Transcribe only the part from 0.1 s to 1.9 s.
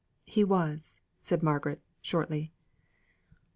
"He was," said Margaret,